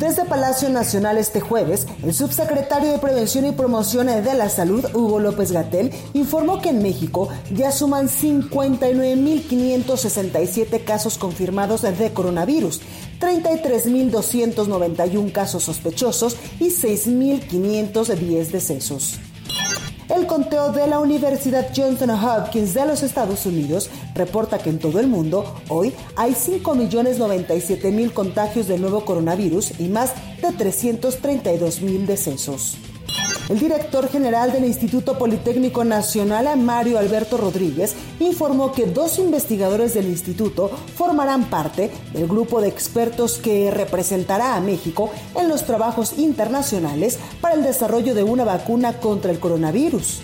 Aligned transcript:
Desde 0.00 0.24
Palacio 0.24 0.68
Nacional 0.70 1.18
este 1.18 1.40
jueves, 1.40 1.86
el 2.02 2.14
subsecretario 2.14 2.90
de 2.90 2.98
Prevención 2.98 3.44
y 3.44 3.52
Promoción 3.52 4.06
de 4.06 4.32
la 4.32 4.48
Salud, 4.48 4.82
Hugo 4.94 5.20
López 5.20 5.52
Gatel, 5.52 5.92
informó 6.14 6.62
que 6.62 6.70
en 6.70 6.82
México 6.82 7.28
ya 7.54 7.70
suman 7.70 8.08
59.567 8.08 10.84
casos 10.84 11.18
confirmados 11.18 11.82
de 11.82 12.14
coronavirus, 12.14 12.80
33.291 13.20 15.32
casos 15.32 15.64
sospechosos 15.64 16.34
y 16.58 16.68
6.510 16.68 18.46
decesos. 18.46 19.20
El 20.14 20.26
conteo 20.26 20.72
de 20.72 20.88
la 20.88 20.98
Universidad 20.98 21.68
Johnson 21.74 22.10
Hopkins 22.10 22.74
de 22.74 22.84
los 22.84 23.04
Estados 23.04 23.46
Unidos 23.46 23.88
reporta 24.12 24.58
que 24.58 24.68
en 24.68 24.80
todo 24.80 24.98
el 24.98 25.06
mundo 25.06 25.44
hoy 25.68 25.92
hay 26.16 26.32
5.097.000 26.32 28.12
contagios 28.12 28.66
del 28.66 28.80
nuevo 28.80 29.04
coronavirus 29.04 29.78
y 29.78 29.88
más 29.88 30.12
de 30.42 30.48
332.000 30.48 32.06
decesos. 32.06 32.76
El 33.50 33.58
director 33.58 34.08
general 34.08 34.52
del 34.52 34.64
Instituto 34.64 35.18
Politécnico 35.18 35.82
Nacional, 35.82 36.56
Mario 36.56 37.00
Alberto 37.00 37.36
Rodríguez, 37.36 37.96
informó 38.20 38.70
que 38.70 38.86
dos 38.86 39.18
investigadores 39.18 39.92
del 39.92 40.06
instituto 40.06 40.70
formarán 40.94 41.50
parte 41.50 41.90
del 42.12 42.28
grupo 42.28 42.60
de 42.60 42.68
expertos 42.68 43.38
que 43.38 43.72
representará 43.72 44.54
a 44.54 44.60
México 44.60 45.10
en 45.34 45.48
los 45.48 45.64
trabajos 45.64 46.16
internacionales 46.16 47.18
para 47.40 47.56
el 47.56 47.64
desarrollo 47.64 48.14
de 48.14 48.22
una 48.22 48.44
vacuna 48.44 49.00
contra 49.00 49.32
el 49.32 49.40
coronavirus. 49.40 50.20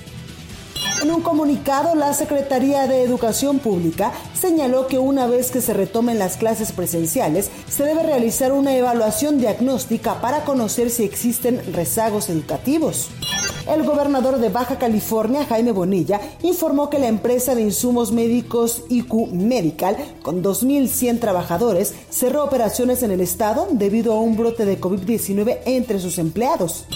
En 1.03 1.11
un 1.11 1.21
comunicado, 1.21 1.95
la 1.95 2.15
Secretaría 2.15 2.87
de 2.87 3.03
Educación 3.03 3.59
Pública 3.59 4.13
señaló 4.35 4.87
que 4.87 4.99
una 4.99 5.27
vez 5.27 5.51
que 5.51 5.61
se 5.61 5.75
retomen 5.75 6.19
las 6.19 6.37
clases 6.37 6.73
presenciales, 6.73 7.51
se 7.69 7.85
debe 7.85 8.03
realizar 8.03 8.53
una 8.53 8.75
evaluación 8.75 9.39
diagnóstica 9.39 10.21
para 10.21 10.45
conocer 10.45 10.91
si 10.91 11.05
existen 11.05 11.61
rezagos 11.75 12.31
educativos. 12.31 13.11
El 13.69 13.83
gobernador 13.83 14.39
de 14.39 14.49
Baja 14.49 14.79
California, 14.79 15.45
Jaime 15.45 15.73
Bonilla, 15.73 16.21
informó 16.43 16.89
que 16.89 16.99
la 16.99 17.09
empresa 17.09 17.55
de 17.55 17.63
insumos 17.63 18.13
médicos 18.13 18.85
IQ 18.89 19.33
Medical, 19.33 19.97
con 20.23 20.43
2.100 20.43 21.21
trabajadores, 21.21 21.95
cerró 22.11 22.45
operaciones 22.45 23.03
en 23.03 23.11
el 23.11 23.21
estado 23.21 23.69
debido 23.71 24.15
a 24.15 24.21
un 24.21 24.37
brote 24.37 24.65
de 24.65 24.81
COVID-19 24.81 25.59
entre 25.67 25.99
sus 25.99 26.19
empleados. 26.19 26.87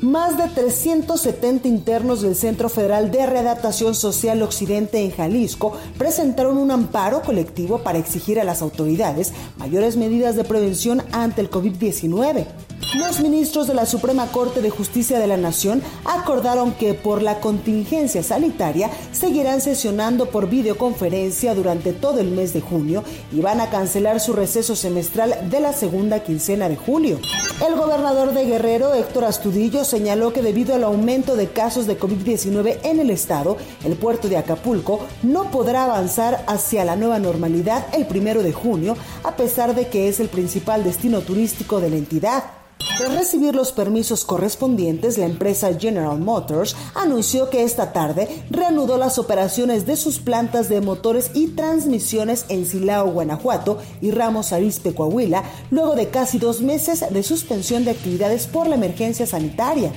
Más 0.00 0.38
de 0.38 0.46
370 0.46 1.66
internos 1.66 2.22
del 2.22 2.36
Centro 2.36 2.68
Federal 2.68 3.10
de 3.10 3.26
Readaptación 3.26 3.96
Social 3.96 4.40
Occidente 4.42 5.02
en 5.02 5.10
Jalisco 5.10 5.72
presentaron 5.98 6.56
un 6.56 6.70
amparo 6.70 7.20
colectivo 7.22 7.78
para 7.78 7.98
exigir 7.98 8.38
a 8.38 8.44
las 8.44 8.62
autoridades 8.62 9.32
mayores 9.56 9.96
medidas 9.96 10.36
de 10.36 10.44
prevención 10.44 11.02
ante 11.10 11.40
el 11.40 11.50
COVID-19. 11.50 12.46
Los 12.94 13.20
ministros 13.20 13.66
de 13.66 13.74
la 13.74 13.84
Suprema 13.84 14.28
Corte 14.28 14.62
de 14.62 14.70
Justicia 14.70 15.18
de 15.18 15.26
la 15.26 15.36
Nación 15.36 15.82
acordaron 16.06 16.72
que 16.72 16.94
por 16.94 17.20
la 17.20 17.38
contingencia 17.38 18.22
sanitaria 18.22 18.90
seguirán 19.12 19.60
sesionando 19.60 20.30
por 20.30 20.48
videoconferencia 20.48 21.54
durante 21.54 21.92
todo 21.92 22.20
el 22.20 22.30
mes 22.30 22.54
de 22.54 22.62
junio 22.62 23.04
y 23.30 23.42
van 23.42 23.60
a 23.60 23.68
cancelar 23.68 24.20
su 24.20 24.32
receso 24.32 24.74
semestral 24.74 25.50
de 25.50 25.60
la 25.60 25.74
segunda 25.74 26.22
quincena 26.22 26.70
de 26.70 26.76
julio. 26.76 27.20
El 27.66 27.76
gobernador 27.76 28.32
de 28.32 28.46
Guerrero, 28.46 28.94
Héctor 28.94 29.24
Astudillo, 29.24 29.84
señaló 29.88 30.32
que 30.32 30.42
debido 30.42 30.74
al 30.74 30.84
aumento 30.84 31.34
de 31.34 31.48
casos 31.48 31.86
de 31.86 31.98
COVID-19 31.98 32.78
en 32.84 33.00
el 33.00 33.10
estado, 33.10 33.56
el 33.84 33.94
puerto 33.96 34.28
de 34.28 34.36
Acapulco 34.36 35.00
no 35.22 35.50
podrá 35.50 35.84
avanzar 35.84 36.44
hacia 36.46 36.84
la 36.84 36.94
nueva 36.94 37.18
normalidad 37.18 37.86
el 37.92 38.06
primero 38.06 38.42
de 38.42 38.52
junio, 38.52 38.96
a 39.24 39.34
pesar 39.36 39.74
de 39.74 39.88
que 39.88 40.08
es 40.08 40.20
el 40.20 40.28
principal 40.28 40.84
destino 40.84 41.22
turístico 41.22 41.80
de 41.80 41.90
la 41.90 41.96
entidad. 41.96 42.44
Tras 42.78 43.14
recibir 43.14 43.54
los 43.54 43.72
permisos 43.72 44.24
correspondientes, 44.24 45.18
la 45.18 45.26
empresa 45.26 45.72
General 45.78 46.18
Motors 46.18 46.76
anunció 46.94 47.50
que 47.50 47.62
esta 47.62 47.92
tarde 47.92 48.28
reanudó 48.50 48.98
las 48.98 49.18
operaciones 49.18 49.86
de 49.86 49.96
sus 49.96 50.18
plantas 50.18 50.68
de 50.68 50.80
motores 50.80 51.30
y 51.34 51.48
transmisiones 51.48 52.44
en 52.48 52.66
Silao, 52.66 53.10
Guanajuato 53.10 53.78
y 54.00 54.10
Ramos 54.10 54.52
Arizpe, 54.52 54.94
Coahuila, 54.94 55.44
luego 55.70 55.94
de 55.94 56.08
casi 56.08 56.38
dos 56.38 56.60
meses 56.60 57.04
de 57.10 57.22
suspensión 57.22 57.84
de 57.84 57.92
actividades 57.92 58.46
por 58.46 58.68
la 58.68 58.76
emergencia 58.76 59.26
sanitaria. 59.26 59.92